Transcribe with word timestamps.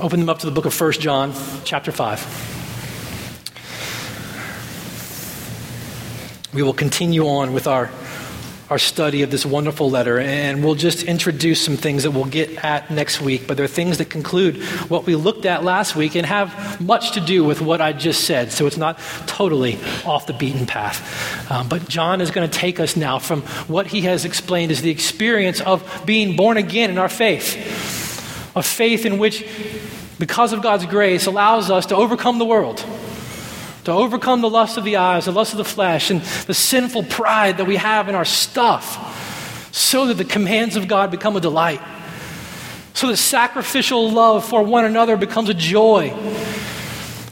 Open 0.00 0.18
them 0.18 0.30
up 0.30 0.38
to 0.38 0.46
the 0.46 0.52
book 0.52 0.64
of 0.64 0.80
1 0.80 0.92
John, 0.92 1.34
chapter 1.64 1.92
5. 1.92 2.56
We 6.54 6.62
will 6.62 6.72
continue 6.72 7.28
on 7.28 7.52
with 7.52 7.66
our, 7.66 7.90
our 8.70 8.78
study 8.78 9.20
of 9.20 9.30
this 9.30 9.44
wonderful 9.44 9.90
letter, 9.90 10.18
and 10.18 10.64
we'll 10.64 10.74
just 10.74 11.02
introduce 11.02 11.62
some 11.62 11.76
things 11.76 12.04
that 12.04 12.12
we'll 12.12 12.24
get 12.24 12.64
at 12.64 12.90
next 12.90 13.20
week. 13.20 13.46
But 13.46 13.58
they're 13.58 13.66
things 13.66 13.98
that 13.98 14.06
conclude 14.06 14.62
what 14.88 15.04
we 15.04 15.16
looked 15.16 15.44
at 15.44 15.64
last 15.64 15.94
week 15.94 16.14
and 16.14 16.24
have 16.24 16.80
much 16.80 17.12
to 17.12 17.20
do 17.20 17.44
with 17.44 17.60
what 17.60 17.82
I 17.82 17.92
just 17.92 18.24
said, 18.24 18.52
so 18.52 18.66
it's 18.66 18.78
not 18.78 18.98
totally 19.26 19.78
off 20.06 20.26
the 20.26 20.32
beaten 20.32 20.66
path. 20.66 21.50
Um, 21.50 21.68
but 21.68 21.86
John 21.90 22.22
is 22.22 22.30
going 22.30 22.48
to 22.48 22.58
take 22.58 22.80
us 22.80 22.96
now 22.96 23.18
from 23.18 23.42
what 23.68 23.86
he 23.86 24.00
has 24.02 24.24
explained 24.24 24.72
as 24.72 24.80
the 24.80 24.90
experience 24.90 25.60
of 25.60 26.02
being 26.06 26.36
born 26.36 26.56
again 26.56 26.88
in 26.88 26.96
our 26.96 27.10
faith, 27.10 27.89
a 28.54 28.62
faith 28.62 29.06
in 29.06 29.18
which, 29.18 29.46
because 30.18 30.52
of 30.52 30.62
God's 30.62 30.86
grace, 30.86 31.26
allows 31.26 31.70
us 31.70 31.86
to 31.86 31.96
overcome 31.96 32.38
the 32.38 32.44
world 32.44 32.84
to 33.84 33.92
overcome 33.92 34.40
the 34.40 34.50
lust 34.50 34.76
of 34.76 34.84
the 34.84 34.96
eyes, 34.96 35.24
the 35.24 35.32
lust 35.32 35.52
of 35.52 35.58
the 35.58 35.64
flesh, 35.64 36.10
and 36.10 36.20
the 36.20 36.54
sinful 36.54 37.04
pride 37.04 37.58
that 37.58 37.66
we 37.66 37.76
have 37.76 38.08
in 38.08 38.14
our 38.14 38.24
stuff, 38.24 39.68
so 39.74 40.06
that 40.06 40.14
the 40.14 40.24
commands 40.24 40.76
of 40.76 40.88
God 40.88 41.10
become 41.10 41.36
a 41.36 41.40
delight, 41.40 41.80
so 42.92 43.08
that 43.08 43.16
sacrificial 43.16 44.10
love 44.10 44.44
for 44.44 44.62
one 44.62 44.84
another 44.84 45.16
becomes 45.16 45.48
a 45.48 45.54
joy. 45.54 46.14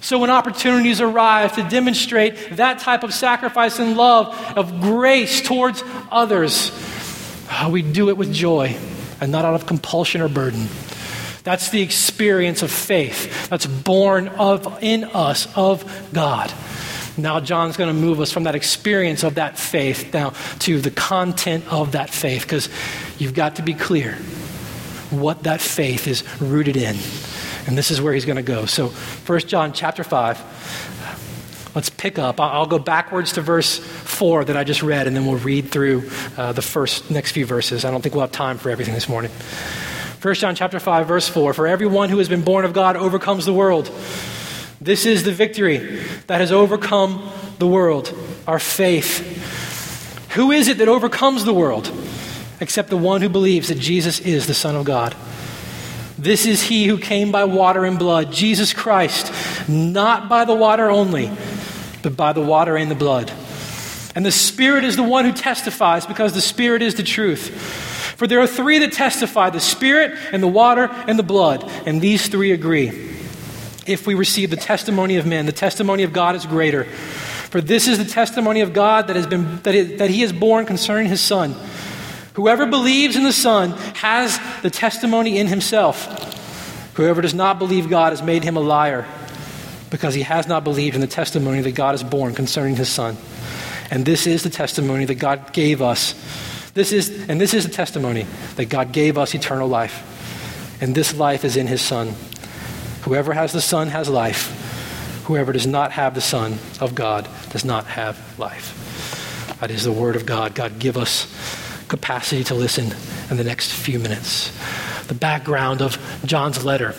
So, 0.01 0.19
when 0.19 0.31
opportunities 0.31 1.01
arise 1.03 1.53
to 1.53 1.69
demonstrate 1.69 2.57
that 2.57 2.79
type 2.79 3.03
of 3.03 3.13
sacrifice 3.13 3.79
and 3.79 3.97
love, 3.97 4.35
of 4.57 4.81
grace 4.81 5.43
towards 5.43 5.83
others, 6.11 6.73
we 7.71 7.83
do 7.83 8.09
it 8.09 8.17
with 8.17 8.33
joy 8.33 8.77
and 9.21 9.31
not 9.31 9.45
out 9.45 9.55
of 9.55 9.67
compulsion 9.67 10.23
or 10.23 10.29
burden. 10.29 10.69
That's 11.49 11.71
the 11.71 11.81
experience 11.81 12.63
of 12.63 12.71
faith 12.71 13.49
that's 13.49 13.65
born 13.65 14.29
of 14.29 14.83
in 14.83 15.05
us 15.05 15.49
of 15.57 16.11
God. 16.13 16.53
Now, 17.17 17.41
John's 17.41 17.79
going 17.79 17.89
to 17.89 17.99
move 17.99 18.21
us 18.21 18.31
from 18.31 18.45
that 18.45 18.55
experience 18.55 19.23
of 19.23 19.37
that 19.37 19.59
faith 19.59 20.13
now 20.13 20.35
to 20.59 20.79
the 20.79 20.91
content 20.91 21.65
of 21.73 21.93
that 21.93 22.11
faith 22.11 22.43
because 22.43 22.69
you've 23.17 23.33
got 23.33 23.57
to 23.57 23.63
be 23.63 23.73
clear 23.73 24.13
what 25.09 25.45
that 25.45 25.63
faith 25.63 26.07
is 26.07 26.23
rooted 26.39 26.77
in. 26.77 26.97
And 27.67 27.79
this 27.79 27.91
is 27.91 27.99
where 27.99 28.13
he's 28.13 28.27
going 28.27 28.37
to 28.37 28.43
go. 28.43 28.67
So, 28.67 28.89
1 28.89 29.39
John 29.47 29.73
chapter 29.73 30.05
5. 30.05 31.71
Let's 31.75 31.89
pick 31.89 32.19
up. 32.19 32.41
I'll 32.41 32.67
go 32.67 32.79
backwards 32.79 33.33
to 33.33 33.41
verse 33.41 33.79
4 33.79 34.45
that 34.45 34.57
I 34.59 34.65
just 34.65 34.83
read, 34.83 35.07
and 35.07 35.17
then 35.17 35.25
we'll 35.25 35.39
read 35.39 35.71
through 35.71 36.11
uh, 36.37 36.53
the 36.53 36.61
first 36.61 37.11
next 37.11 37.33
few 37.33 37.47
verses. 37.47 37.87
I 37.87 37.91
don't 37.91 38.03
think 38.03 38.15
we'll 38.15 38.21
have 38.21 38.33
time 38.33 38.59
for 38.59 38.69
everything 38.69 38.93
this 38.93 39.09
morning. 39.09 39.31
1 40.21 40.35
John 40.35 40.57
chapter 40.57 40.81
5 40.81 41.07
verse 41.07 41.29
4 41.29 41.55
For 41.55 41.69
everyone 41.69 42.09
who 42.09 42.19
has 42.19 42.29
been 42.29 42.43
born 42.43 42.65
of 42.65 42.73
God 42.73 42.97
overcomes 42.97 43.47
the 43.47 43.53
world. 43.53 43.87
This 44.81 45.07
is 45.07 45.23
the 45.23 45.31
victory 45.31 45.79
that 46.27 46.41
has 46.41 46.51
overcome 46.51 47.31
the 47.61 47.69
world, 47.69 48.13
our 48.47 48.59
faith. 48.59 50.27
Who 50.35 50.51
is 50.51 50.67
it 50.67 50.79
that 50.79 50.89
overcomes 50.89 51.45
the 51.45 51.55
world 51.55 51.93
except 52.61 52.91
the 52.91 52.97
one 52.97 53.23
who 53.23 53.29
believes 53.29 53.69
that 53.69 53.79
Jesus 53.79 54.19
is 54.19 54.49
the 54.49 54.55
Son 54.55 54.75
of 54.75 54.85
God? 54.85 55.15
This 56.19 56.47
is 56.47 56.65
he 56.65 56.87
who 56.87 56.99
came 56.99 57.31
by 57.31 57.45
water 57.45 57.85
and 57.85 57.97
blood, 57.97 58.33
Jesus 58.33 58.73
Christ, 58.73 59.33
not 59.69 60.29
by 60.29 60.45
the 60.45 60.55
water 60.55 60.91
only, 60.91 61.31
but 62.03 62.17
by 62.17 62.33
the 62.33 62.41
water 62.41 62.77
and 62.77 62.91
the 62.91 62.97
blood. 62.97 63.33
And 64.17 64.27
the 64.27 64.33
Spirit 64.33 64.83
is 64.83 64.97
the 64.97 65.05
one 65.05 65.25
who 65.25 65.33
testifies 65.33 66.07
because 66.07 66.33
the 66.33 66.41
Spirit 66.41 66.83
is 66.83 66.97
the 66.97 67.05
truth. 67.05 67.88
For 68.19 68.27
there 68.27 68.41
are 68.41 68.49
three 68.49 68.81
that 68.81 68.93
testify 68.93 69.51
the 69.51 69.61
Spirit, 69.61 70.19
and 70.33 70.43
the 70.43 70.49
water, 70.49 70.91
and 71.07 71.17
the 71.17 71.23
blood, 71.23 71.63
and 71.87 72.01
these 72.01 72.27
three 72.27 72.51
agree. 72.51 72.89
If 73.87 74.09
we 74.09 74.15
receive 74.15 74.51
the 74.51 74.57
testimony 74.57 75.19
of 75.19 75.25
men, 75.25 75.47
the 75.47 75.53
testimony 75.53 76.03
of 76.03 76.13
God 76.13 76.35
is 76.35 76.45
greater. 76.45 76.83
For 76.83 77.61
this 77.61 77.87
is 77.87 77.97
the 77.97 78.05
testimony 78.05 78.61
of 78.61 78.73
God 78.73 79.07
that, 79.07 79.15
has 79.15 79.29
been, 79.29 79.61
that, 79.63 79.73
it, 79.73 79.99
that 79.99 80.11
He 80.11 80.23
has 80.23 80.33
borne 80.33 80.67
concerning 80.67 81.07
His 81.07 81.21
Son. 81.21 81.55
Whoever 82.35 82.67
believes 82.67 83.15
in 83.15 83.23
the 83.23 83.33
Son 83.33 83.71
has 83.95 84.41
the 84.63 84.71
testimony 84.71 85.39
in 85.39 85.47
himself. 85.47 86.05
Whoever 86.95 87.23
does 87.23 87.35
not 87.35 87.61
believe 87.61 87.89
God 87.89 88.11
has 88.11 88.21
made 88.21 88.43
him 88.43 88.57
a 88.57 88.61
liar 88.61 89.07
because 89.91 90.15
he 90.15 90.23
has 90.23 90.49
not 90.49 90.65
believed 90.65 90.97
in 90.97 91.01
the 91.01 91.07
testimony 91.07 91.61
that 91.61 91.77
God 91.77 91.93
has 91.93 92.03
borne 92.03 92.35
concerning 92.35 92.75
his 92.75 92.89
Son. 92.89 93.17
And 93.93 94.05
this 94.05 94.27
is 94.27 94.43
the 94.43 94.51
testimony 94.51 95.05
that 95.05 95.17
God 95.17 95.53
gave 95.53 95.81
us 95.81 96.15
this 96.79 96.93
is, 96.93 97.29
and 97.29 97.41
this 97.41 97.55
is 97.55 97.65
a 97.67 97.69
testimony 97.69 98.27
that 98.57 98.67
God 98.67 98.93
gave 98.93 99.19
us 99.19 99.35
eternal 99.35 99.69
life. 99.69 100.05
And 100.81 100.95
this 100.95 101.15
life 101.15 101.45
is 101.45 101.57
in 101.57 101.67
his 101.67 101.81
Son. 101.81 102.15
Whoever 103.03 103.33
has 103.33 103.53
the 103.53 103.61
Son 103.61 103.89
has 103.89 104.09
life. 104.09 105.25
Whoever 105.25 105.53
does 105.53 105.67
not 105.67 105.93
have 105.93 106.15
the 106.15 106.21
Son 106.21 106.59
of 106.81 106.95
God 106.95 107.29
does 107.51 107.65
not 107.65 107.87
have 107.87 108.39
life. 108.39 109.57
That 109.61 109.71
is 109.71 109.85
the 109.85 109.93
Word 109.93 110.15
of 110.15 110.25
God. 110.25 110.55
God, 110.55 110.79
give 110.79 110.97
us 110.97 111.27
capacity 111.89 112.45
to 112.45 112.55
listen 112.55 112.95
in 113.29 113.37
the 113.37 113.45
next 113.45 113.73
few 113.73 113.99
minutes. 113.99 114.53
The 115.09 115.15
background 115.15 115.83
of 115.83 115.99
John's 116.25 116.65
letter 116.65 116.95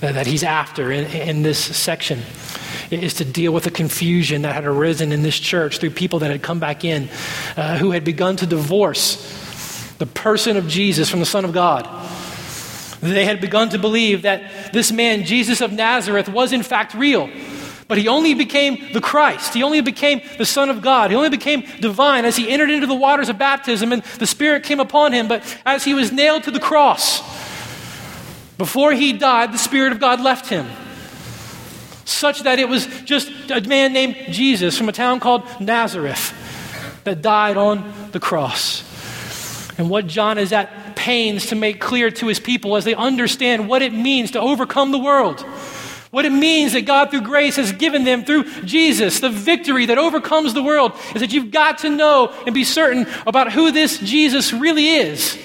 that 0.00 0.26
he's 0.26 0.42
after 0.42 0.90
in, 0.90 1.06
in 1.06 1.42
this 1.42 1.58
section 1.58 2.22
is 2.90 3.14
to 3.14 3.24
deal 3.24 3.52
with 3.52 3.64
the 3.64 3.70
confusion 3.70 4.42
that 4.42 4.54
had 4.54 4.64
arisen 4.64 5.12
in 5.12 5.22
this 5.22 5.38
church 5.38 5.78
through 5.78 5.90
people 5.90 6.20
that 6.20 6.30
had 6.30 6.42
come 6.42 6.58
back 6.58 6.84
in 6.84 7.08
uh, 7.56 7.78
who 7.78 7.90
had 7.90 8.04
begun 8.04 8.36
to 8.36 8.46
divorce 8.46 9.96
the 9.98 10.06
person 10.06 10.56
of 10.56 10.66
Jesus 10.68 11.08
from 11.08 11.20
the 11.20 11.26
Son 11.26 11.44
of 11.44 11.52
God. 11.52 11.88
They 13.00 13.24
had 13.24 13.40
begun 13.40 13.68
to 13.70 13.78
believe 13.78 14.22
that 14.22 14.72
this 14.72 14.92
man, 14.92 15.24
Jesus 15.24 15.60
of 15.60 15.72
Nazareth, 15.72 16.28
was 16.28 16.52
in 16.52 16.62
fact 16.62 16.94
real. 16.94 17.28
But 17.88 17.98
he 17.98 18.08
only 18.08 18.34
became 18.34 18.92
the 18.92 19.00
Christ. 19.00 19.54
He 19.54 19.62
only 19.62 19.80
became 19.80 20.22
the 20.38 20.46
Son 20.46 20.70
of 20.70 20.82
God. 20.82 21.10
He 21.10 21.16
only 21.16 21.28
became 21.28 21.64
divine 21.80 22.24
as 22.24 22.36
he 22.36 22.48
entered 22.48 22.70
into 22.70 22.86
the 22.86 22.94
waters 22.94 23.28
of 23.28 23.38
baptism 23.38 23.92
and 23.92 24.02
the 24.18 24.26
Spirit 24.26 24.62
came 24.62 24.80
upon 24.80 25.12
him. 25.12 25.28
But 25.28 25.42
as 25.66 25.84
he 25.84 25.94
was 25.94 26.12
nailed 26.12 26.44
to 26.44 26.50
the 26.50 26.60
cross, 26.60 27.20
before 28.56 28.92
he 28.92 29.12
died, 29.12 29.52
the 29.52 29.58
Spirit 29.58 29.92
of 29.92 30.00
God 30.00 30.20
left 30.20 30.48
him 30.48 30.66
such 32.04 32.42
that 32.42 32.58
it 32.58 32.68
was 32.68 32.86
just 33.04 33.30
a 33.50 33.60
man 33.62 33.92
named 33.92 34.16
Jesus 34.30 34.76
from 34.76 34.88
a 34.88 34.92
town 34.92 35.20
called 35.20 35.42
Nazareth 35.60 36.32
that 37.04 37.22
died 37.22 37.56
on 37.56 37.92
the 38.12 38.20
cross. 38.20 38.88
And 39.78 39.88
what 39.88 40.06
John 40.06 40.38
is 40.38 40.52
at 40.52 40.96
pains 40.96 41.46
to 41.46 41.54
make 41.54 41.80
clear 41.80 42.10
to 42.10 42.26
his 42.26 42.38
people 42.38 42.76
as 42.76 42.84
they 42.84 42.94
understand 42.94 43.68
what 43.68 43.82
it 43.82 43.92
means 43.92 44.32
to 44.32 44.40
overcome 44.40 44.92
the 44.92 44.98
world. 44.98 45.40
What 46.10 46.26
it 46.26 46.30
means 46.30 46.74
that 46.74 46.82
God, 46.82 47.10
through 47.10 47.22
grace, 47.22 47.56
has 47.56 47.72
given 47.72 48.04
them 48.04 48.24
through 48.24 48.44
Jesus, 48.64 49.20
the 49.20 49.30
victory 49.30 49.86
that 49.86 49.96
overcomes 49.96 50.52
the 50.52 50.62
world, 50.62 50.92
is 51.14 51.22
that 51.22 51.32
you've 51.32 51.50
got 51.50 51.78
to 51.78 51.90
know 51.90 52.34
and 52.44 52.54
be 52.54 52.64
certain 52.64 53.06
about 53.26 53.50
who 53.50 53.72
this 53.72 53.98
Jesus 53.98 54.52
really 54.52 54.90
is. 54.90 55.38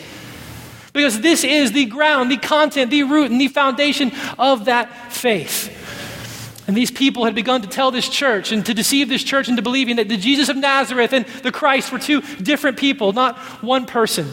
Because 0.91 1.21
this 1.21 1.45
is 1.45 1.71
the 1.71 1.85
ground, 1.85 2.29
the 2.29 2.37
content, 2.37 2.91
the 2.91 3.03
root, 3.03 3.31
and 3.31 3.39
the 3.39 3.47
foundation 3.47 4.11
of 4.37 4.65
that 4.65 5.13
faith. 5.13 5.73
And 6.67 6.75
these 6.75 6.91
people 6.91 7.23
had 7.23 7.33
begun 7.33 7.61
to 7.61 7.67
tell 7.67 7.91
this 7.91 8.09
church 8.09 8.51
and 8.51 8.65
to 8.65 8.73
deceive 8.73 9.07
this 9.07 9.23
church 9.23 9.47
into 9.47 9.61
believing 9.61 9.95
that 9.95 10.09
the 10.09 10.17
Jesus 10.17 10.49
of 10.49 10.57
Nazareth 10.57 11.13
and 11.13 11.25
the 11.25 11.51
Christ 11.51 11.93
were 11.93 11.99
two 11.99 12.21
different 12.43 12.77
people, 12.77 13.13
not 13.13 13.37
one 13.63 13.85
person. 13.85 14.27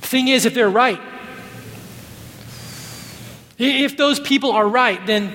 The 0.00 0.06
thing 0.06 0.28
is, 0.28 0.46
if 0.46 0.54
they're 0.54 0.70
right, 0.70 1.00
if 3.58 3.96
those 3.96 4.20
people 4.20 4.52
are 4.52 4.66
right, 4.66 5.04
then 5.04 5.32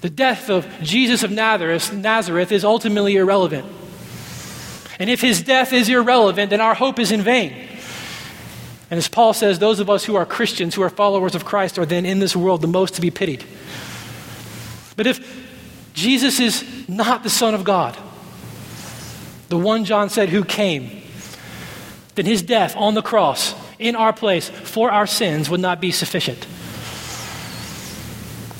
the 0.00 0.10
death 0.10 0.50
of 0.50 0.66
Jesus 0.82 1.22
of 1.22 1.30
Nazareth, 1.30 1.92
Nazareth 1.92 2.50
is 2.52 2.64
ultimately 2.64 3.16
irrelevant. 3.16 3.66
And 4.98 5.08
if 5.08 5.20
his 5.20 5.42
death 5.42 5.72
is 5.72 5.88
irrelevant, 5.88 6.50
then 6.50 6.60
our 6.60 6.74
hope 6.74 6.98
is 6.98 7.12
in 7.12 7.22
vain. 7.22 7.68
And 8.90 8.98
as 8.98 9.08
Paul 9.08 9.32
says, 9.32 9.58
those 9.58 9.78
of 9.78 9.88
us 9.88 10.04
who 10.04 10.16
are 10.16 10.26
Christians, 10.26 10.74
who 10.74 10.82
are 10.82 10.90
followers 10.90 11.34
of 11.34 11.44
Christ, 11.44 11.78
are 11.78 11.86
then 11.86 12.04
in 12.04 12.18
this 12.18 12.34
world 12.34 12.60
the 12.60 12.66
most 12.66 12.94
to 12.94 13.00
be 13.00 13.10
pitied. 13.10 13.44
But 15.00 15.06
if 15.06 15.48
Jesus 15.94 16.40
is 16.40 16.86
not 16.86 17.22
the 17.22 17.30
Son 17.30 17.54
of 17.54 17.64
God, 17.64 17.96
the 19.48 19.56
one 19.56 19.86
John 19.86 20.10
said 20.10 20.28
who 20.28 20.44
came, 20.44 20.90
then 22.16 22.26
his 22.26 22.42
death 22.42 22.76
on 22.76 22.92
the 22.92 23.00
cross 23.00 23.54
in 23.78 23.96
our 23.96 24.12
place 24.12 24.50
for 24.50 24.90
our 24.90 25.06
sins 25.06 25.48
would 25.48 25.60
not 25.60 25.80
be 25.80 25.90
sufficient. 25.90 26.46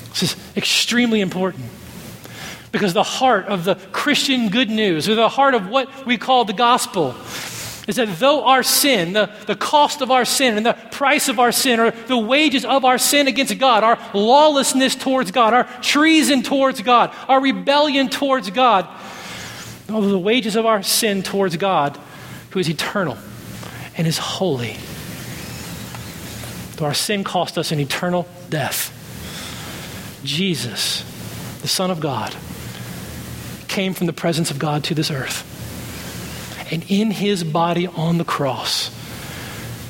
This 0.09 0.23
is 0.23 0.35
extremely 0.57 1.21
important. 1.21 1.65
Because 2.71 2.95
the 2.95 3.03
heart 3.03 3.45
of 3.45 3.63
the 3.63 3.75
Christian 3.91 4.49
good 4.49 4.71
news, 4.71 5.07
or 5.07 5.13
the 5.13 5.29
heart 5.29 5.53
of 5.53 5.69
what 5.69 6.07
we 6.07 6.17
call 6.17 6.43
the 6.43 6.53
gospel, 6.53 7.11
is 7.87 7.95
that 7.95 8.19
though 8.19 8.45
our 8.45 8.63
sin, 8.63 9.13
the, 9.13 9.31
the 9.47 9.55
cost 9.55 10.01
of 10.01 10.11
our 10.11 10.25
sin 10.25 10.55
and 10.57 10.65
the 10.65 10.73
price 10.91 11.29
of 11.29 11.39
our 11.39 11.51
sin, 11.51 11.79
or 11.79 11.91
the 11.91 12.17
wages 12.17 12.63
of 12.63 12.85
our 12.85 12.97
sin 12.97 13.27
against 13.27 13.57
God, 13.57 13.83
our 13.83 13.97
lawlessness 14.13 14.95
towards 14.95 15.31
God, 15.31 15.53
our 15.53 15.63
treason 15.81 16.43
towards 16.43 16.81
God, 16.81 17.15
our 17.27 17.41
rebellion 17.41 18.09
towards 18.09 18.49
God, 18.51 18.87
although 19.89 20.09
the 20.09 20.19
wages 20.19 20.55
of 20.55 20.65
our 20.65 20.83
sin 20.83 21.23
towards 21.23 21.57
God, 21.57 21.99
who 22.51 22.59
is 22.59 22.69
eternal 22.69 23.17
and 23.97 24.05
is 24.05 24.17
holy, 24.17 24.77
Though 26.81 26.87
our 26.87 26.95
sin 26.95 27.23
cost 27.23 27.59
us 27.59 27.71
an 27.71 27.79
eternal 27.79 28.27
death, 28.49 28.91
Jesus, 30.23 31.03
the 31.61 31.67
Son 31.67 31.91
of 31.91 31.99
God, 31.99 32.35
came 33.67 33.93
from 33.93 34.07
the 34.07 34.13
presence 34.13 34.49
of 34.49 34.57
God 34.57 34.83
to 34.85 34.95
this 34.95 35.11
earth. 35.11 35.50
And 36.71 36.89
in 36.89 37.11
his 37.11 37.43
body 37.43 37.85
on 37.85 38.17
the 38.17 38.25
cross, 38.25 38.89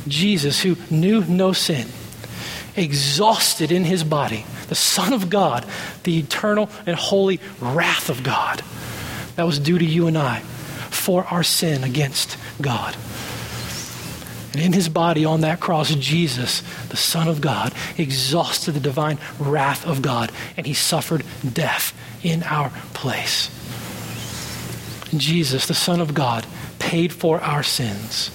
Jesus, 0.08 0.62
who 0.62 0.76
knew 0.90 1.24
no 1.24 1.54
sin, 1.54 1.88
exhausted 2.76 3.72
in 3.72 3.84
his 3.84 4.04
body, 4.04 4.46
the 4.68 4.76
Son 4.76 5.14
of 5.14 5.30
God, 5.30 5.66
the 6.04 6.18
eternal 6.18 6.70
and 6.86 6.96
holy 6.96 7.40
wrath 7.60 8.10
of 8.10 8.24
God 8.24 8.64
that 9.36 9.46
was 9.46 9.60
due 9.60 9.78
to 9.78 9.86
you 9.86 10.08
and 10.08 10.18
I 10.18 10.40
for 10.90 11.24
our 11.26 11.44
sin 11.44 11.84
against 11.84 12.38
God. 12.62 12.96
And 14.54 14.62
in 14.62 14.74
his 14.74 14.90
body 14.90 15.24
on 15.24 15.42
that 15.42 15.60
cross, 15.62 15.96
Jesus, 15.96 16.62
the 16.90 16.98
Son 16.98 17.28
of 17.28 17.40
God, 17.40 17.74
exhausted 17.98 18.74
the 18.74 18.82
divine 18.82 19.18
wrath 19.40 19.86
of 19.86 20.02
God, 20.02 20.32
and 20.58 20.66
he 20.66 20.74
suffered 20.74 21.24
death 21.54 21.94
in 22.22 22.44
our 22.44 22.70
place. 22.94 23.50
Jesus, 25.16 25.68
the 25.68 25.74
Son 25.74 26.02
of 26.02 26.14
God, 26.14 26.46
paid 26.92 27.14
for 27.14 27.40
our 27.40 27.64
sins. 27.64 28.30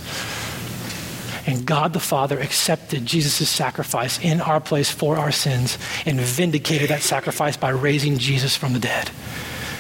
And 1.47 1.67
God 1.67 1.93
the 1.93 2.01
Father 2.01 2.41
accepted 2.41 3.05
Jesus' 3.05 3.51
sacrifice 3.51 4.19
in 4.19 4.41
our 4.41 4.61
place 4.61 4.91
for 4.91 5.19
our 5.19 5.31
sins 5.31 5.77
and 6.07 6.19
vindicated 6.19 6.89
that 6.89 7.03
sacrifice 7.03 7.59
by 7.59 7.69
raising 7.69 8.17
Jesus 8.17 8.57
from 8.57 8.73
the 8.73 8.79
dead. 8.79 9.11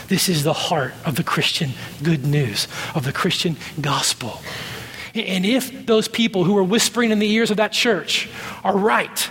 This 0.08 0.28
is 0.28 0.44
the 0.44 0.52
heart 0.52 0.92
of 1.06 1.16
the 1.16 1.24
Christian 1.24 1.70
good 2.02 2.26
news, 2.26 2.68
of 2.94 3.06
the 3.06 3.14
Christian 3.14 3.56
gospel. 3.80 4.42
And 5.14 5.46
if 5.46 5.86
those 5.86 6.06
people 6.06 6.44
who 6.44 6.52
were 6.52 6.62
whispering 6.62 7.12
in 7.12 7.18
the 7.18 7.32
ears 7.32 7.50
of 7.50 7.56
that 7.56 7.72
church 7.72 8.28
are 8.62 8.76
right, 8.76 9.30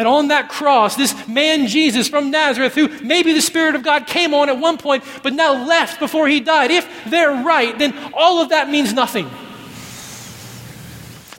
that 0.00 0.06
on 0.06 0.28
that 0.28 0.48
cross, 0.48 0.96
this 0.96 1.28
man 1.28 1.66
Jesus 1.66 2.08
from 2.08 2.30
Nazareth, 2.30 2.74
who 2.74 2.88
maybe 3.02 3.34
the 3.34 3.42
Spirit 3.42 3.74
of 3.74 3.82
God 3.82 4.06
came 4.06 4.32
on 4.32 4.48
at 4.48 4.58
one 4.58 4.78
point, 4.78 5.04
but 5.22 5.34
now 5.34 5.66
left 5.66 6.00
before 6.00 6.26
he 6.26 6.40
died, 6.40 6.70
if 6.70 6.88
they're 7.04 7.44
right, 7.44 7.78
then 7.78 7.94
all 8.14 8.40
of 8.40 8.48
that 8.48 8.70
means 8.70 8.94
nothing. 8.94 9.28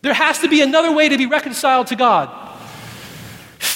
There 0.04 0.14
has 0.14 0.38
to 0.42 0.48
be 0.48 0.62
another 0.62 0.92
way 0.92 1.10
to 1.10 1.18
be 1.18 1.26
reconciled 1.26 1.88
to 1.88 1.96
God. 1.96 2.41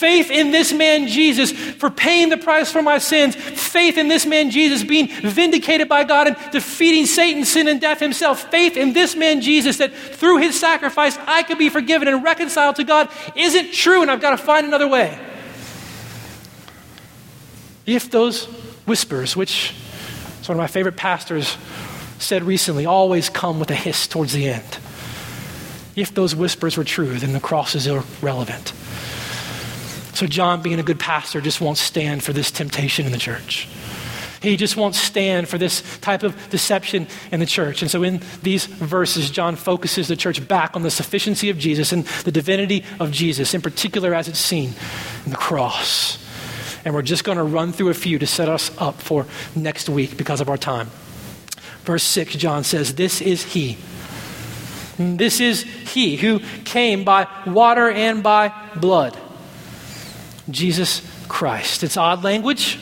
Faith 0.06 0.30
in 0.30 0.52
this 0.52 0.72
man 0.72 1.08
Jesus 1.08 1.52
for 1.52 1.90
paying 1.90 2.30
the 2.30 2.38
price 2.38 2.72
for 2.72 2.84
my 2.84 3.00
sins. 3.00 3.36
Faith 3.36 3.98
in 3.98 4.08
this 4.08 4.24
man 4.24 4.52
Jesus 4.52 4.84
being 4.84 5.08
vindicated 5.08 5.90
by 5.90 6.04
God 6.04 6.28
and 6.28 6.38
defeating 6.52 7.08
Satan, 7.08 7.44
sin, 7.44 7.68
and 7.68 7.82
death 7.82 8.02
himself. 8.02 8.52
Faith 8.52 8.78
in 8.78 8.94
this 8.94 9.16
man 9.16 9.42
Jesus 9.42 9.78
that 9.78 9.96
through 9.96 10.38
his 10.38 10.60
sacrifice 10.60 11.18
I 11.26 11.42
could 11.42 11.58
be 11.58 11.70
forgiven 11.70 12.08
and 12.08 12.24
reconciled 12.24 12.76
to 12.76 12.84
God 12.84 13.10
isn't 13.36 13.74
true, 13.74 14.04
and 14.04 14.12
I've 14.12 14.22
got 14.22 14.30
to 14.30 14.38
find 14.38 14.68
another 14.68 14.88
way. 14.88 15.18
If 17.88 18.12
those 18.12 18.46
whispers, 18.86 19.36
which 19.36 19.74
one 20.46 20.56
of 20.56 20.62
my 20.62 20.68
favorite 20.68 20.98
pastors 20.98 21.58
said 22.20 22.44
recently, 22.44 22.86
always 22.86 23.28
come 23.28 23.60
with 23.60 23.72
a 23.72 23.76
hiss 23.76 24.06
towards 24.06 24.34
the 24.34 24.50
end. 24.50 24.78
If 25.96 26.14
those 26.14 26.36
whispers 26.36 26.78
were 26.78 26.84
true, 26.84 27.18
then 27.18 27.34
the 27.34 27.40
cross 27.40 27.74
is 27.74 27.88
irrelevant. 27.88 28.72
So, 30.16 30.28
John, 30.28 30.62
being 30.62 30.80
a 30.80 30.84
good 30.84 31.00
pastor, 31.00 31.42
just 31.42 31.60
won't 31.60 31.78
stand 31.78 32.24
for 32.24 32.32
this 32.32 32.50
temptation 32.50 33.06
in 33.06 33.12
the 33.12 33.18
church. 33.18 33.68
He 34.42 34.56
just 34.56 34.78
won't 34.78 34.96
stand 34.96 35.50
for 35.50 35.58
this 35.58 35.82
type 36.00 36.24
of 36.24 36.50
deception 36.50 37.08
in 37.34 37.42
the 37.42 37.46
church. 37.46 37.82
And 37.82 37.92
so, 37.92 38.02
in 38.02 38.22
these 38.42 38.66
verses, 38.66 39.30
John 39.30 39.58
focuses 39.58 40.08
the 40.08 40.16
church 40.16 40.48
back 40.48 40.74
on 40.78 40.84
the 40.84 40.92
sufficiency 40.92 41.50
of 41.50 41.58
Jesus 41.58 41.92
and 41.92 42.06
the 42.24 42.32
divinity 42.32 42.86
of 42.98 43.12
Jesus, 43.12 43.54
in 43.54 43.62
particular 43.62 44.14
as 44.14 44.30
it's 44.30 44.40
seen 44.40 44.74
in 45.26 45.32
the 45.32 45.38
cross. 45.38 46.18
And 46.86 46.94
we're 46.94 47.02
just 47.02 47.26
going 47.26 47.38
to 47.38 47.44
run 47.44 47.74
through 47.74 47.90
a 47.90 47.94
few 47.94 48.18
to 48.20 48.28
set 48.28 48.48
us 48.48 48.72
up 48.78 49.02
for 49.02 49.26
next 49.54 49.90
week 49.90 50.16
because 50.16 50.40
of 50.40 50.48
our 50.48 50.58
time. 50.58 50.88
Verse 51.84 52.04
6, 52.04 52.38
John 52.38 52.64
says, 52.64 52.96
This 52.96 53.20
is 53.20 53.44
He. 53.44 53.78
This 54.98 55.42
is 55.42 55.64
He 55.64 56.16
who 56.16 56.40
came 56.64 57.04
by 57.04 57.28
water 57.46 57.90
and 57.90 58.24
by 58.24 58.54
blood 58.78 59.18
Jesus 60.50 61.02
Christ. 61.28 61.84
It's 61.84 61.98
odd 61.98 62.24
language. 62.24 62.78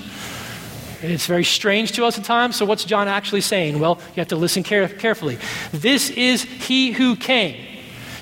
It's 1.01 1.25
very 1.25 1.43
strange 1.43 1.93
to 1.93 2.05
us 2.05 2.17
at 2.17 2.23
times. 2.23 2.55
So, 2.55 2.65
what's 2.65 2.85
John 2.85 3.07
actually 3.07 3.41
saying? 3.41 3.79
Well, 3.79 3.99
you 4.09 4.21
have 4.21 4.29
to 4.29 4.37
listen 4.37 4.63
care- 4.63 4.87
carefully. 4.87 5.37
This 5.71 6.09
is 6.09 6.43
he 6.43 6.91
who 6.91 7.15
came. 7.15 7.55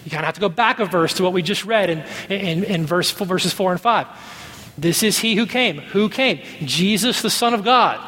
You 0.04 0.10
kind 0.10 0.22
of 0.22 0.26
have 0.26 0.36
to 0.36 0.42
go 0.42 0.50
back 0.50 0.80
a 0.80 0.86
verse 0.86 1.14
to 1.16 1.24
what 1.24 1.32
we 1.32 1.44
just 1.44 1.64
read 1.64 1.92
in, 1.92 2.04
in, 2.30 2.64
in 2.64 2.86
verse, 2.88 3.12
verses 3.12 3.54
4 3.54 3.74
and 3.74 3.82
5. 3.82 4.08
This 4.78 5.04
is 5.04 5.20
he 5.20 5.36
who 5.36 5.46
came. 5.46 5.78
Who 5.78 6.10
came? 6.10 6.40
Jesus, 6.64 7.22
the 7.22 7.30
Son 7.30 7.54
of 7.54 7.64
God. 7.64 8.00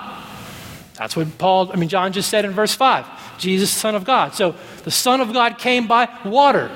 That's 0.96 1.16
what 1.16 1.38
Paul, 1.38 1.72
I 1.72 1.76
mean, 1.76 1.90
John 1.90 2.12
just 2.12 2.30
said 2.30 2.46
in 2.46 2.52
verse 2.52 2.74
5. 2.74 3.40
Jesus, 3.40 3.70
Son 3.70 3.94
of 3.94 4.06
God. 4.06 4.34
So, 4.34 4.56
the 4.84 4.92
Son 4.92 5.22
of 5.22 5.34
God 5.34 5.60
came 5.60 5.88
by 5.88 6.10
water. 6.26 6.72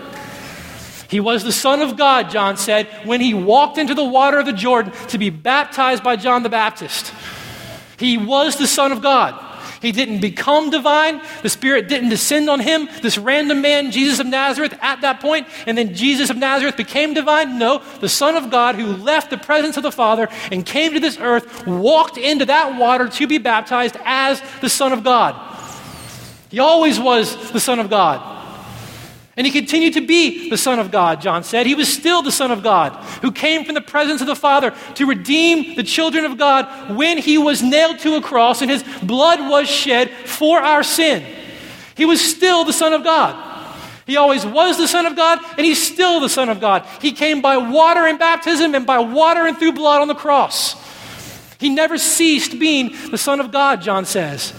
He 1.09 1.19
was 1.19 1.43
the 1.43 1.51
Son 1.51 1.81
of 1.81 1.97
God, 1.97 2.29
John 2.29 2.57
said, 2.57 2.87
when 3.05 3.21
he 3.21 3.33
walked 3.33 3.77
into 3.77 3.93
the 3.93 4.03
water 4.03 4.39
of 4.39 4.45
the 4.45 4.53
Jordan 4.53 4.91
to 5.07 5.17
be 5.17 5.29
baptized 5.29 6.03
by 6.03 6.15
John 6.15 6.43
the 6.43 6.49
Baptist. 6.49 7.13
He 7.97 8.17
was 8.17 8.57
the 8.57 8.67
Son 8.67 8.91
of 8.91 9.01
God. 9.01 9.43
He 9.81 9.91
didn't 9.91 10.19
become 10.19 10.69
divine. 10.69 11.21
The 11.43 11.49
Spirit 11.49 11.87
didn't 11.87 12.09
descend 12.09 12.49
on 12.49 12.59
him, 12.59 12.89
this 13.01 13.17
random 13.17 13.61
man, 13.61 13.91
Jesus 13.91 14.19
of 14.19 14.25
Nazareth, 14.25 14.77
at 14.81 15.01
that 15.01 15.19
point, 15.19 15.47
and 15.65 15.77
then 15.77 15.93
Jesus 15.93 16.29
of 16.29 16.37
Nazareth 16.37 16.77
became 16.77 17.13
divine. 17.13 17.59
No, 17.59 17.81
the 17.99 18.09
Son 18.09 18.35
of 18.35 18.49
God 18.49 18.75
who 18.75 18.87
left 18.87 19.29
the 19.29 19.37
presence 19.37 19.77
of 19.77 19.83
the 19.83 19.91
Father 19.91 20.29
and 20.51 20.65
came 20.65 20.93
to 20.93 20.99
this 20.99 21.17
earth 21.19 21.67
walked 21.67 22.17
into 22.17 22.45
that 22.45 22.79
water 22.79 23.07
to 23.07 23.27
be 23.27 23.37
baptized 23.37 23.97
as 24.03 24.41
the 24.61 24.69
Son 24.69 24.93
of 24.93 25.03
God. 25.03 25.35
He 26.49 26.59
always 26.59 26.99
was 26.99 27.51
the 27.51 27.59
Son 27.59 27.79
of 27.79 27.89
God. 27.89 28.36
And 29.37 29.45
he 29.45 29.53
continued 29.53 29.93
to 29.93 30.01
be 30.01 30.49
the 30.49 30.57
Son 30.57 30.79
of 30.79 30.89
God, 30.89 31.21
John 31.21 31.43
said. 31.43 31.67
He 31.67 31.75
was 31.75 31.93
still 31.93 32.23
the 32.23 32.31
Son 32.31 32.49
of 32.49 32.63
God 32.63 32.93
who 33.21 33.31
came 33.31 33.63
from 33.63 33.75
the 33.75 33.81
presence 33.81 34.19
of 34.19 34.25
the 34.25 34.35
Father 34.35 34.73
to 34.95 35.05
redeem 35.05 35.75
the 35.75 35.83
children 35.83 36.25
of 36.25 36.39
God 36.39 36.95
when 36.97 37.19
he 37.19 37.37
was 37.37 37.61
nailed 37.61 37.99
to 37.99 38.15
a 38.15 38.21
cross 38.21 38.63
and 38.63 38.71
his 38.71 38.83
blood 39.03 39.47
was 39.47 39.69
shed 39.69 40.09
for 40.09 40.59
our 40.59 40.81
sin. 40.81 41.23
He 41.95 42.05
was 42.05 42.19
still 42.19 42.65
the 42.65 42.73
Son 42.73 42.93
of 42.93 43.03
God. 43.03 43.43
He 44.07 44.17
always 44.17 44.43
was 44.43 44.77
the 44.77 44.87
Son 44.87 45.05
of 45.05 45.15
God, 45.15 45.39
and 45.57 45.65
he's 45.65 45.85
still 45.85 46.21
the 46.21 46.29
Son 46.29 46.47
of 46.47 46.61
God. 46.61 46.87
He 47.01 47.11
came 47.11 47.41
by 47.41 47.57
water 47.57 48.05
and 48.05 48.17
baptism 48.17 48.73
and 48.73 48.87
by 48.87 48.99
water 48.99 49.45
and 49.45 49.57
through 49.57 49.73
blood 49.73 50.01
on 50.01 50.07
the 50.07 50.15
cross. 50.15 50.75
He 51.59 51.69
never 51.69 51.97
ceased 51.97 52.57
being 52.57 52.95
the 53.11 53.17
Son 53.17 53.39
of 53.39 53.51
God, 53.51 53.81
John 53.81 54.05
says 54.05 54.53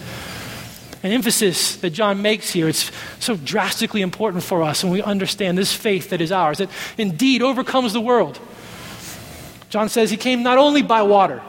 an 1.03 1.13
emphasis 1.13 1.77
that 1.77 1.91
John 1.91 2.23
makes 2.23 2.51
here. 2.51 2.69
It's 2.69 2.91
so 3.21 3.37
drastically 3.37 4.03
important 4.03 4.43
for 4.43 4.63
us 4.63 4.83
when 4.83 4.93
we 4.93 5.03
understand 5.03 5.57
this 5.57 5.73
faith 5.73 6.11
that 6.11 6.21
is 6.21 6.33
ours, 6.33 6.59
that 6.59 6.71
indeed 6.97 7.43
overcomes 7.43 7.93
the 7.93 8.01
world. 8.01 8.41
John 9.71 9.89
says 9.89 10.11
he 10.11 10.17
came 10.17 10.43
not 10.43 10.59
only 10.59 10.83
by 10.83 11.03
water, 11.03 11.43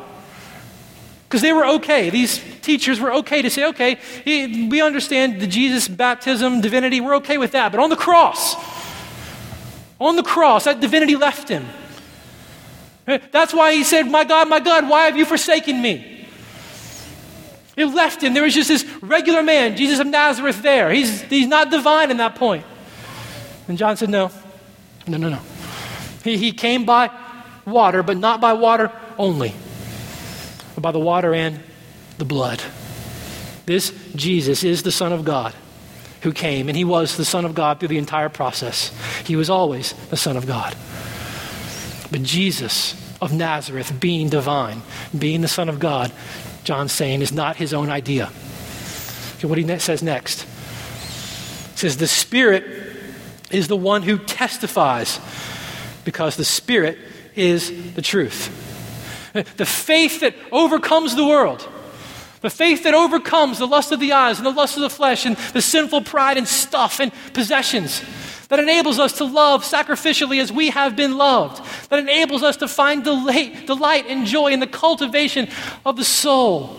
because 1.28 1.42
they 1.42 1.54
were 1.54 1.66
okay. 1.66 2.10
These 2.10 2.42
teachers 2.62 3.00
were 3.00 3.14
okay 3.16 3.42
to 3.42 3.50
say, 3.50 3.66
okay, 3.68 4.00
we 4.26 4.82
understand 4.82 5.40
the 5.40 5.48
Jesus 5.48 5.88
baptism, 5.88 6.62
divinity, 6.62 7.02
we're 7.02 7.18
okay 7.18 7.38
with 7.38 7.52
that. 7.52 7.72
But 7.72 7.82
on 7.82 7.90
the 7.90 7.96
cross, 7.96 8.56
on 10.00 10.16
the 10.16 10.24
cross, 10.24 10.66
that 10.66 10.80
divinity 10.80 11.16
left 11.16 11.50
him. 11.50 11.66
That's 13.32 13.54
why 13.54 13.74
he 13.74 13.84
said, 13.84 14.04
My 14.04 14.24
God, 14.24 14.50
my 14.50 14.60
God, 14.60 14.88
why 14.88 15.06
have 15.06 15.18
you 15.18 15.26
forsaken 15.26 15.82
me? 15.82 16.19
It 17.80 17.88
left 17.88 18.22
him. 18.22 18.34
There 18.34 18.44
was 18.44 18.54
just 18.54 18.68
this 18.68 18.86
regular 19.02 19.42
man, 19.42 19.78
Jesus 19.78 20.00
of 20.00 20.08
Nazareth, 20.08 20.62
there. 20.62 20.92
He's, 20.92 21.22
he's 21.22 21.48
not 21.48 21.72
divine 21.72 22.12
in 22.12 22.18
that 22.18 22.36
point. 22.36 22.66
And 23.68 23.78
John 23.78 23.96
said, 23.96 24.10
No, 24.10 24.32
no, 25.08 25.18
no, 25.18 25.30
no. 25.30 25.40
He, 26.24 26.38
he 26.38 26.52
came 26.52 26.86
by 26.86 27.10
water, 27.66 28.04
but 28.04 28.18
not 28.18 28.42
by 28.42 28.54
water 28.54 28.92
only, 29.18 29.54
but 30.76 30.82
by 30.82 30.92
the 30.92 31.00
water 31.00 31.34
and 31.34 31.60
the 32.18 32.26
blood. 32.26 32.62
This 33.66 33.94
Jesus 34.16 34.64
is 34.64 34.84
the 34.84 34.92
Son 34.92 35.14
of 35.14 35.24
God 35.24 35.54
who 36.22 36.34
came, 36.34 36.68
and 36.68 36.76
he 36.76 36.84
was 36.84 37.16
the 37.16 37.24
Son 37.24 37.46
of 37.46 37.56
God 37.56 37.80
through 37.80 37.88
the 37.90 37.98
entire 37.98 38.30
process. 38.30 38.92
He 39.26 39.36
was 39.36 39.50
always 39.50 39.94
the 40.10 40.18
Son 40.18 40.36
of 40.36 40.46
God. 40.46 40.76
But 42.12 42.24
Jesus 42.24 42.96
of 43.22 43.34
Nazareth, 43.34 44.00
being 44.00 44.30
divine, 44.30 44.82
being 45.18 45.42
the 45.42 45.48
Son 45.48 45.70
of 45.70 45.80
God, 45.80 46.12
John's 46.70 46.92
saying, 46.92 47.24
is 47.24 47.32
not 47.32 47.56
his 47.56 47.74
own 47.74 47.90
idea. 47.90 48.30
Okay, 49.38 49.48
what 49.48 49.58
he 49.58 49.80
says 49.80 50.04
next 50.04 50.44
he 50.44 51.78
says, 51.78 51.98
The 51.98 52.06
Spirit 52.06 52.64
is 53.50 53.68
the 53.68 53.76
one 53.76 54.04
who 54.04 54.20
testifies 54.20 55.20
because 56.06 56.36
the 56.36 56.46
Spirit 56.46 57.00
is 57.36 57.96
the 57.96 58.04
truth. 58.04 58.56
The 59.34 59.66
faith 59.66 60.20
that 60.20 60.36
overcomes 60.52 61.16
the 61.16 61.26
world. 61.26 61.68
The 62.42 62.52
faith 62.52 62.84
that 62.84 62.94
overcomes 62.94 63.58
the 63.58 63.66
lust 63.66 63.92
of 63.92 64.00
the 64.00 64.14
eyes 64.14 64.38
and 64.38 64.46
the 64.46 64.52
lust 64.52 64.76
of 64.76 64.84
the 64.84 64.92
flesh 64.92 65.26
and 65.26 65.38
the 65.54 65.64
sinful 65.64 66.02
pride 66.02 66.38
and 66.38 66.48
stuff 66.48 67.00
and 67.00 67.12
possessions. 67.34 68.04
That 68.50 68.60
enables 68.60 69.00
us 69.00 69.14
to 69.14 69.24
love 69.24 69.64
sacrificially 69.64 70.42
as 70.42 70.52
we 70.52 70.70
have 70.72 70.96
been 70.96 71.18
loved, 71.18 71.64
that 71.90 72.00
enables 72.00 72.44
us 72.44 72.58
to 72.58 72.68
find 72.68 73.04
delight, 73.04 73.68
delight 73.68 74.06
and 74.08 74.26
joy 74.26 74.48
in 74.48 74.60
the 74.60 74.68
cultivation 74.68 75.48
of 75.86 75.96
the 75.96 76.04
soul. 76.04 76.76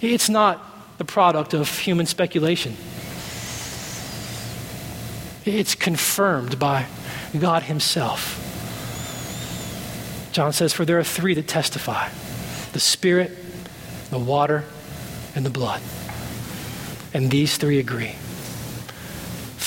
It's 0.00 0.28
not 0.28 0.98
the 0.98 1.04
product 1.04 1.54
of 1.54 1.78
human 1.78 2.06
speculation. 2.06 2.76
It's 5.44 5.76
confirmed 5.76 6.58
by 6.58 6.86
God 7.38 7.62
Himself. 7.62 8.42
John 10.32 10.52
says, 10.52 10.72
For 10.72 10.84
there 10.84 10.98
are 10.98 11.04
three 11.04 11.34
that 11.34 11.46
testify 11.46 12.08
the 12.72 12.80
Spirit, 12.80 13.30
the 14.10 14.18
water, 14.18 14.64
and 15.34 15.46
the 15.46 15.50
blood. 15.50 15.80
And 17.14 17.30
these 17.30 17.56
three 17.56 17.78
agree. 17.78 18.16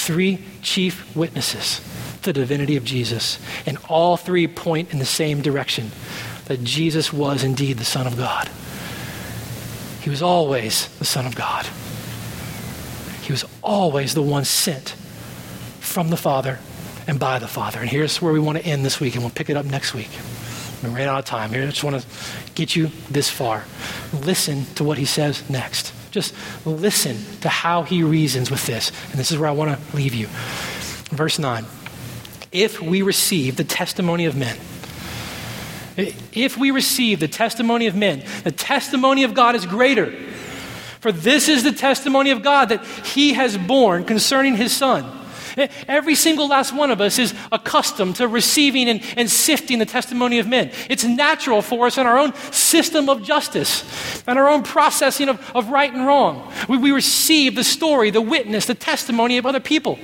Three 0.10 0.40
chief 0.64 1.16
witnesses 1.16 1.82
to 2.24 2.34
the 2.34 2.40
divinity 2.40 2.78
of 2.78 2.84
Jesus. 2.84 3.38
And 3.68 3.78
all 3.88 4.18
three 4.18 4.48
point 4.48 4.92
in 4.92 4.98
the 4.98 5.06
same 5.06 5.44
direction 5.44 5.92
that 6.46 6.64
Jesus 6.64 7.14
was 7.14 7.44
indeed 7.44 7.78
the 7.78 7.86
Son 7.86 8.08
of 8.08 8.18
God. 8.18 8.50
He 10.02 10.10
was 10.10 10.24
always 10.24 10.88
the 10.98 11.06
Son 11.06 11.28
of 11.28 11.36
God. 11.36 11.68
He 13.22 13.32
was 13.32 13.46
always 13.62 14.16
the 14.16 14.24
one 14.24 14.46
sent 14.46 14.96
from 15.80 16.10
the 16.10 16.18
Father 16.18 16.58
and 17.06 17.20
by 17.20 17.38
the 17.38 17.48
Father. 17.48 17.80
And 17.80 17.88
here's 17.88 18.20
where 18.20 18.34
we 18.34 18.40
want 18.40 18.58
to 18.58 18.66
end 18.66 18.84
this 18.84 19.00
week, 19.00 19.14
and 19.14 19.22
we'll 19.24 19.30
pick 19.30 19.52
it 19.52 19.58
up 19.58 19.68
next 19.68 19.94
week. 19.94 20.10
We 20.82 20.90
ran 20.90 21.08
out 21.08 21.20
of 21.20 21.26
time 21.26 21.52
here. 21.52 21.62
I 21.62 21.68
just 21.68 21.84
want 21.84 22.02
to 22.02 22.08
get 22.56 22.76
you 22.76 22.90
this 23.12 23.30
far. 23.30 23.64
Listen 24.12 24.66
to 24.74 24.84
what 24.84 24.98
he 24.98 25.06
says 25.06 25.48
next. 25.52 25.94
Just 26.12 26.34
listen 26.66 27.18
to 27.42 27.50
how 27.50 27.84
he 27.84 28.04
reasons 28.04 28.50
with 28.50 28.66
this. 28.66 28.92
And 29.12 29.20
this 29.20 29.32
is 29.32 29.38
where 29.38 29.50
I 29.50 29.54
want 29.54 29.78
to 29.78 29.96
leave 29.96 30.14
you. 30.14 30.28
Verse 31.10 31.40
9. 31.40 31.66
If 32.52 32.82
we 32.82 33.02
receive 33.02 33.58
the 33.58 33.64
testimony 33.64 34.26
of 34.26 34.36
men, 34.36 34.58
if 35.98 36.58
we 36.58 36.72
receive 36.72 37.20
the 37.20 37.28
testimony 37.28 37.88
of 37.88 37.96
men, 37.96 38.24
the 38.44 38.52
testimony 38.52 39.24
of 39.24 39.34
God 39.34 39.56
is 39.56 39.66
greater. 39.66 40.12
For 41.00 41.12
this 41.12 41.48
is 41.48 41.64
the 41.64 41.72
testimony 41.72 42.32
of 42.32 42.42
God 42.42 42.70
that 42.70 42.86
he 42.86 43.34
has 43.34 43.58
borne 43.58 44.04
concerning 44.04 44.56
his 44.56 44.76
son. 44.76 45.06
Eh, 45.58 45.68
every 45.88 46.16
single 46.16 46.48
last 46.48 46.74
one 46.74 46.92
of 46.92 47.02
us 47.02 47.20
is 47.20 47.34
accustomed 47.52 48.16
to 48.18 48.28
receiving 48.28 48.90
and, 48.90 49.02
and, 49.16 49.30
sifting 49.30 49.80
the 49.80 49.86
testimony 49.86 50.40
of 50.40 50.48
men. 50.48 50.72
It's 50.90 51.04
natural 51.04 51.62
for 51.62 51.88
us 51.88 51.98
in 51.98 52.06
our 52.06 52.18
own 52.18 52.34
system 52.52 53.10
of 53.10 53.24
justice 53.24 54.24
and 54.28 54.38
our 54.38 54.50
own 54.50 54.64
processing 54.64 55.30
of, 55.30 55.52
of 55.56 55.70
right 55.70 55.94
and 55.94 56.06
wrong. 56.06 56.52
We, 56.68 56.78
we 56.78 56.92
receive 56.92 57.56
the 57.56 57.64
story, 57.64 58.10
the 58.10 58.22
witness, 58.22 58.66
the 58.66 58.76
testimony 58.76 59.38
of 59.38 59.46
other 59.46 59.60
people. 59.60 60.00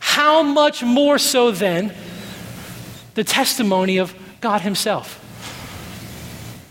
How 0.00 0.42
much 0.42 0.82
more 0.82 1.18
so 1.18 1.50
then 1.50 1.94
the 3.14 3.24
testimony 3.24 3.98
of 3.98 4.14
God 4.40 4.62
Himself. 4.62 5.18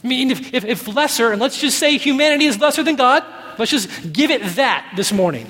I 0.03 0.07
mean, 0.07 0.31
if, 0.31 0.53
if, 0.53 0.63
if, 0.65 0.88
lesser, 0.88 1.31
and 1.31 1.41
let's 1.41 1.59
just 1.59 1.77
say 1.77 1.98
humanity 1.98 2.45
is 2.45 2.59
lesser 2.59 2.83
than 2.83 2.95
God, 2.95 3.24
let's 3.57 3.71
just 3.71 4.13
give 4.13 4.31
it 4.31 4.41
that 4.55 4.91
this 4.95 5.12
morning. 5.12 5.50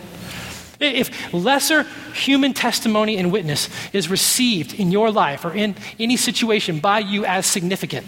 If 0.79 1.33
lesser 1.33 1.83
human 2.13 2.53
testimony 2.53 3.17
and 3.17 3.31
witness 3.31 3.69
is 3.91 4.09
received 4.09 4.73
in 4.73 4.91
your 4.91 5.11
life 5.11 5.43
or 5.43 5.53
in 5.53 5.75
any 5.99 6.15
situation 6.15 6.79
by 6.79 6.99
you 6.99 7.25
as 7.25 7.45
significant, 7.45 8.07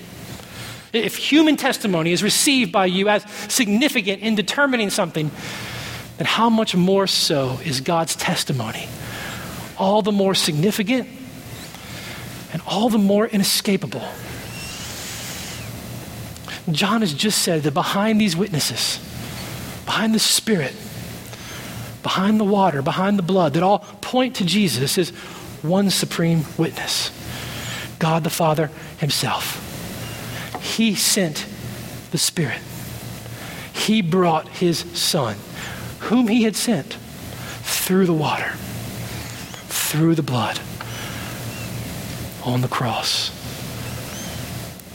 if 0.94 1.16
human 1.16 1.58
testimony 1.58 2.12
is 2.12 2.24
received 2.24 2.72
by 2.72 2.86
you 2.86 3.10
as 3.10 3.24
significant 3.50 4.22
in 4.22 4.36
determining 4.36 4.90
something, 4.90 5.32
then 6.18 6.28
how 6.28 6.50
much 6.50 6.76
more 6.76 7.08
so 7.08 7.60
is 7.64 7.82
God's 7.82 8.16
testimony? 8.16 8.88
All 9.78 10.02
the 10.02 10.12
more 10.12 10.36
significant 10.36 11.08
and 12.54 12.62
all 12.68 12.90
the 12.90 12.98
more 12.98 13.26
inescapable. 13.26 14.04
John 16.72 17.02
has 17.02 17.14
just 17.14 17.42
said 17.42 17.64
that 17.64 17.74
behind 17.74 18.22
these 18.22 18.36
witnesses, 18.36 19.00
behind 19.86 20.14
the 20.14 20.20
Spirit, 20.20 20.76
behind 22.04 22.40
the 22.40 22.46
water, 22.46 22.82
behind 22.82 23.18
the 23.18 23.24
blood, 23.24 23.54
that 23.54 23.64
all 23.64 23.80
point 24.02 24.36
to 24.38 24.46
Jesus 24.46 24.98
is 24.98 25.10
one 25.62 25.90
supreme 25.90 26.44
witness 26.58 27.12
God 28.00 28.24
the 28.24 28.32
Father 28.32 28.72
Himself. 28.98 29.68
He 30.62 30.96
sent 30.96 31.46
the 32.12 32.18
Spirit, 32.18 32.60
He 33.74 34.02
brought 34.02 34.48
His 34.48 34.80
Son, 35.00 35.36
whom 36.00 36.28
He 36.28 36.44
had 36.44 36.56
sent 36.56 36.94
through 37.62 38.08
the 38.08 38.14
water, 38.14 38.52
through 39.68 40.16
the 40.16 40.24
blood 40.24 40.60
on 42.44 42.62
the 42.62 42.68
cross. 42.68 43.38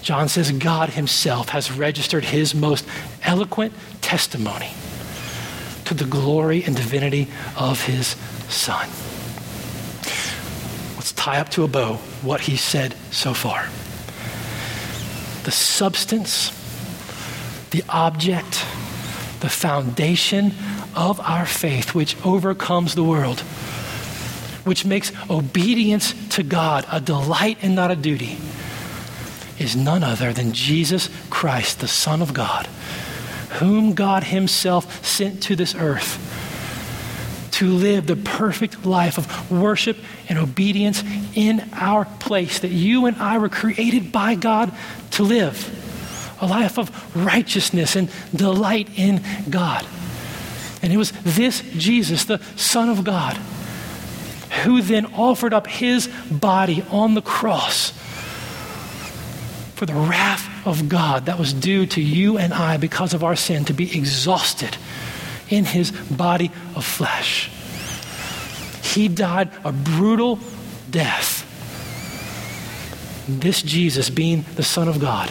John 0.02 0.28
says 0.28 0.52
God 0.52 0.90
himself 0.90 1.48
has 1.48 1.72
registered 1.72 2.26
his 2.26 2.54
most 2.54 2.86
eloquent 3.24 3.72
testimony 4.02 4.70
to 5.86 5.94
the 5.94 6.04
glory 6.04 6.62
and 6.64 6.76
divinity 6.76 7.28
of 7.56 7.82
his 7.84 8.16
Son. 8.48 8.88
Let's 10.96 11.12
tie 11.12 11.38
up 11.38 11.48
to 11.50 11.64
a 11.64 11.68
bow 11.68 11.94
what 12.22 12.42
he 12.42 12.56
said 12.56 12.94
so 13.10 13.34
far. 13.34 13.68
The 15.44 15.50
substance, 15.50 16.50
the 17.70 17.82
object, 17.88 18.64
the 19.40 19.48
foundation 19.48 20.52
of 20.94 21.20
our 21.20 21.46
faith, 21.46 21.94
which 21.94 22.16
overcomes 22.24 22.94
the 22.94 23.04
world 23.04 23.42
which 24.66 24.84
makes 24.84 25.12
obedience 25.30 26.12
to 26.30 26.42
God 26.42 26.84
a 26.90 27.00
delight 27.00 27.58
and 27.62 27.76
not 27.76 27.92
a 27.92 27.96
duty, 27.96 28.36
is 29.58 29.76
none 29.76 30.02
other 30.02 30.32
than 30.32 30.52
Jesus 30.52 31.08
Christ, 31.30 31.78
the 31.78 31.88
Son 31.88 32.20
of 32.20 32.34
God, 32.34 32.68
whom 33.58 33.94
God 33.94 34.24
Himself 34.24 35.04
sent 35.04 35.42
to 35.44 35.56
this 35.56 35.74
earth 35.74 36.22
to 37.56 37.66
live 37.70 38.06
the 38.06 38.16
perfect 38.16 38.84
life 38.84 39.16
of 39.16 39.50
worship 39.50 39.96
and 40.28 40.38
obedience 40.38 41.02
in 41.34 41.66
our 41.72 42.04
place 42.04 42.58
that 42.58 42.70
you 42.70 43.06
and 43.06 43.16
I 43.16 43.38
were 43.38 43.48
created 43.48 44.12
by 44.12 44.34
God 44.34 44.72
to 45.12 45.22
live. 45.22 46.36
A 46.42 46.46
life 46.46 46.78
of 46.78 47.16
righteousness 47.16 47.96
and 47.96 48.10
delight 48.34 48.90
in 48.98 49.22
God. 49.48 49.86
And 50.82 50.92
it 50.92 50.98
was 50.98 51.12
this 51.24 51.62
Jesus, 51.78 52.26
the 52.26 52.42
Son 52.56 52.90
of 52.90 53.04
God, 53.04 53.36
who 54.64 54.82
then 54.82 55.06
offered 55.14 55.54
up 55.54 55.66
his 55.66 56.08
body 56.30 56.84
on 56.90 57.14
the 57.14 57.22
cross 57.22 57.94
for 59.76 59.84
the 59.84 59.94
wrath 59.94 60.66
of 60.66 60.88
God 60.88 61.26
that 61.26 61.38
was 61.38 61.52
due 61.52 61.84
to 61.86 62.00
you 62.00 62.38
and 62.38 62.54
I 62.54 62.78
because 62.78 63.12
of 63.12 63.22
our 63.22 63.36
sin 63.36 63.66
to 63.66 63.74
be 63.74 63.94
exhausted 63.96 64.76
in 65.50 65.66
his 65.66 65.90
body 65.90 66.50
of 66.74 66.84
flesh. 66.84 67.50
He 68.82 69.08
died 69.08 69.50
a 69.64 69.72
brutal 69.72 70.38
death. 70.90 71.44
This 73.28 73.60
Jesus, 73.60 74.08
being 74.08 74.46
the 74.54 74.62
Son 74.62 74.88
of 74.88 74.98
God, 74.98 75.28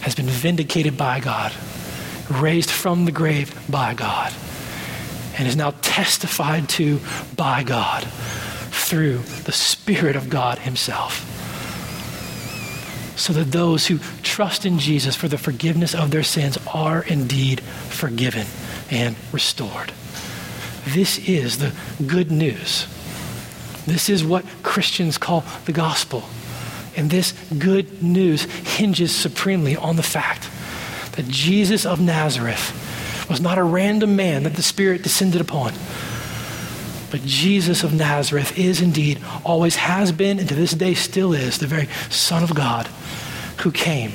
has 0.00 0.14
been 0.14 0.26
vindicated 0.26 0.96
by 0.96 1.20
God, 1.20 1.52
raised 2.30 2.70
from 2.70 3.04
the 3.04 3.12
grave 3.12 3.54
by 3.70 3.92
God 3.92 4.32
and 5.36 5.46
is 5.46 5.54
now 5.56 5.74
testified 5.82 6.66
to 6.70 6.98
by 7.36 7.62
God 7.62 8.04
through 8.70 9.18
the 9.44 9.52
Spirit 9.52 10.16
of 10.16 10.30
God 10.30 10.58
Himself. 10.58 11.29
So 13.20 13.34
that 13.34 13.52
those 13.52 13.86
who 13.86 13.98
trust 14.22 14.64
in 14.64 14.78
Jesus 14.78 15.14
for 15.14 15.28
the 15.28 15.36
forgiveness 15.36 15.94
of 15.94 16.10
their 16.10 16.22
sins 16.22 16.56
are 16.72 17.02
indeed 17.02 17.60
forgiven 17.60 18.46
and 18.90 19.14
restored. 19.30 19.92
This 20.86 21.18
is 21.28 21.58
the 21.58 21.74
good 22.06 22.30
news. 22.30 22.86
This 23.86 24.08
is 24.08 24.24
what 24.24 24.46
Christians 24.62 25.18
call 25.18 25.44
the 25.66 25.72
gospel. 25.72 26.24
And 26.96 27.10
this 27.10 27.32
good 27.58 28.02
news 28.02 28.44
hinges 28.44 29.14
supremely 29.14 29.76
on 29.76 29.96
the 29.96 30.02
fact 30.02 30.48
that 31.12 31.28
Jesus 31.28 31.84
of 31.84 32.00
Nazareth 32.00 32.74
was 33.28 33.42
not 33.42 33.58
a 33.58 33.62
random 33.62 34.16
man 34.16 34.44
that 34.44 34.54
the 34.54 34.62
Spirit 34.62 35.02
descended 35.02 35.42
upon. 35.42 35.74
But 37.10 37.22
Jesus 37.22 37.82
of 37.82 37.92
Nazareth 37.92 38.58
is 38.58 38.80
indeed, 38.80 39.20
always 39.44 39.76
has 39.76 40.12
been, 40.12 40.38
and 40.38 40.48
to 40.48 40.54
this 40.54 40.72
day 40.72 40.94
still 40.94 41.32
is, 41.32 41.58
the 41.58 41.66
very 41.66 41.88
Son 42.08 42.42
of 42.42 42.54
God 42.54 42.86
who 43.58 43.70
came 43.70 44.12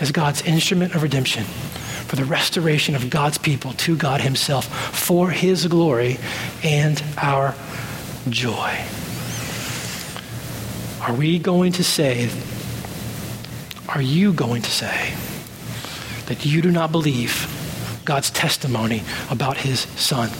as 0.00 0.10
God's 0.10 0.42
instrument 0.42 0.94
of 0.94 1.02
redemption 1.02 1.44
for 1.44 2.16
the 2.16 2.24
restoration 2.24 2.94
of 2.94 3.08
God's 3.08 3.38
people 3.38 3.72
to 3.74 3.96
God 3.96 4.20
Himself 4.20 4.66
for 4.96 5.30
His 5.30 5.66
glory 5.66 6.18
and 6.62 7.02
our 7.16 7.54
joy. 8.28 8.76
Are 11.00 11.14
we 11.14 11.38
going 11.38 11.72
to 11.72 11.84
say, 11.84 12.30
are 13.88 14.02
you 14.02 14.32
going 14.32 14.62
to 14.62 14.70
say 14.70 15.14
that 16.26 16.46
you 16.46 16.62
do 16.62 16.70
not 16.70 16.92
believe 16.92 17.48
God's 18.04 18.30
testimony 18.30 19.02
about 19.30 19.58
his 19.58 19.80
son. 19.80 20.30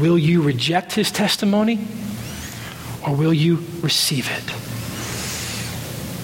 Will 0.00 0.18
you 0.18 0.42
reject 0.42 0.92
his 0.92 1.10
testimony 1.10 1.80
or 3.06 3.14
will 3.14 3.32
you 3.32 3.62
receive 3.80 4.28
it? 4.30 4.50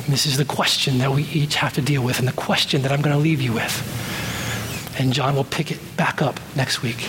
And 0.04 0.12
this 0.12 0.26
is 0.26 0.36
the 0.36 0.44
question 0.44 0.98
that 0.98 1.10
we 1.10 1.22
each 1.24 1.54
have 1.56 1.72
to 1.74 1.82
deal 1.82 2.02
with, 2.04 2.18
and 2.18 2.28
the 2.28 2.32
question 2.32 2.82
that 2.82 2.92
I'm 2.92 3.00
going 3.00 3.16
to 3.16 3.22
leave 3.22 3.40
you 3.40 3.54
with. 3.54 5.00
And 5.00 5.14
John 5.14 5.34
will 5.34 5.44
pick 5.44 5.70
it 5.70 5.78
back 5.96 6.20
up 6.20 6.38
next 6.54 6.82
week. 6.82 7.08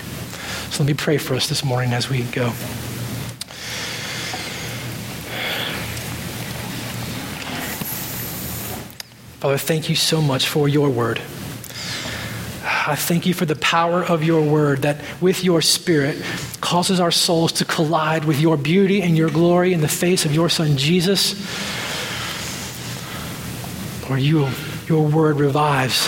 So 0.70 0.82
let 0.84 0.88
me 0.88 0.94
pray 0.94 1.18
for 1.18 1.36
us 1.36 1.50
this 1.50 1.64
morning 1.64 1.92
as 1.92 2.10
we 2.10 2.24
go. 2.24 2.52
Father, 9.42 9.58
thank 9.58 9.90
you 9.90 9.96
so 9.96 10.22
much 10.22 10.48
for 10.48 10.70
your 10.70 10.90
word. 10.90 11.22
I 12.88 12.96
thank 12.96 13.26
you 13.26 13.34
for 13.34 13.46
the 13.46 13.56
power 13.56 14.04
of 14.04 14.24
your 14.24 14.44
word 14.44 14.84
that 14.84 14.98
with 15.20 15.44
your 15.44 15.62
spirit 15.62 16.22
causes 16.62 17.00
our 17.00 17.10
souls 17.10 17.54
to 17.54 17.66
collide 17.66 18.26
with 18.26 18.40
your 18.40 18.58
beauty 18.58 19.02
and 19.02 19.18
your 19.18 19.32
glory 19.32 19.74
in 19.74 19.82
the 19.82 19.88
face 19.88 20.24
of 20.26 20.36
your 20.36 20.50
son 20.50 20.78
Jesus. 20.78 21.34
Lord, 24.08 24.22
you, 24.22 24.48
your 24.88 25.08
word 25.08 25.38
revives 25.38 26.08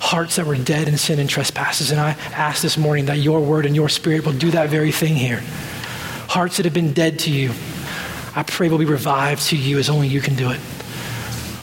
hearts 0.00 0.36
that 0.36 0.46
were 0.46 0.56
dead 0.56 0.88
in 0.88 0.96
sin 0.98 1.20
and 1.20 1.30
trespasses. 1.30 1.92
And 1.92 2.00
I 2.00 2.12
ask 2.32 2.62
this 2.62 2.76
morning 2.76 3.06
that 3.06 3.18
your 3.18 3.40
word 3.40 3.64
and 3.64 3.76
your 3.76 3.88
spirit 3.88 4.24
will 4.24 4.32
do 4.32 4.50
that 4.52 4.68
very 4.70 4.90
thing 4.90 5.14
here. 5.14 5.40
Hearts 6.28 6.56
that 6.56 6.64
have 6.64 6.74
been 6.74 6.92
dead 6.92 7.20
to 7.20 7.30
you, 7.30 7.52
I 8.34 8.42
pray 8.42 8.68
will 8.68 8.78
be 8.78 8.84
revived 8.84 9.42
to 9.48 9.56
you 9.56 9.78
as 9.78 9.88
only 9.88 10.08
you 10.08 10.20
can 10.20 10.34
do 10.34 10.50
it 10.50 10.60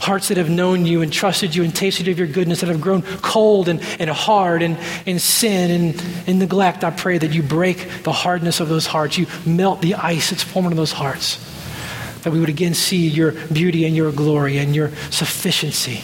hearts 0.04 0.28
that 0.28 0.38
have 0.38 0.50
known 0.50 0.86
you 0.86 1.02
and 1.02 1.12
trusted 1.12 1.56
you 1.56 1.64
and 1.64 1.76
tasted 1.76 2.08
of 2.08 2.18
your 2.20 2.28
goodness, 2.28 2.62
that 2.62 2.70
have 2.70 2.82
grown 2.82 3.02
cold 3.22 3.68
and, 3.68 3.82
and 4.00 4.10
hard 4.10 4.62
and 4.62 4.78
in 5.06 5.20
sin 5.20 5.72
and 5.72 6.28
in 6.28 6.40
neglect, 6.40 6.84
I 6.84 6.92
pray 6.92 7.18
that 7.18 7.32
you 7.32 7.42
break 7.44 8.04
the 8.04 8.12
hardness 8.12 8.60
of 8.60 8.70
those 8.70 8.86
hearts. 8.86 9.18
You 9.18 9.28
melt 9.46 9.82
the 9.82 9.96
ice 9.96 10.30
that's 10.30 10.44
formed 10.44 10.72
in 10.72 10.78
those 10.78 10.92
hearts. 10.92 11.40
That 12.24 12.32
we 12.32 12.40
would 12.40 12.50
again 12.50 12.74
see 12.74 13.08
your 13.08 13.32
beauty 13.32 13.86
and 13.86 13.96
your 13.96 14.12
glory 14.12 14.58
and 14.58 14.76
your 14.76 14.90
sufficiency 15.10 16.02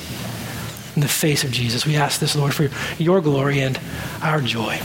in 0.95 1.01
the 1.01 1.07
face 1.07 1.43
of 1.43 1.51
Jesus. 1.51 1.85
We 1.85 1.95
ask 1.95 2.19
this, 2.19 2.35
Lord, 2.35 2.53
for 2.53 2.69
your 3.01 3.21
glory 3.21 3.61
and 3.61 3.79
our 4.21 4.41
joy. 4.41 4.79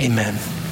Amen. 0.00 0.63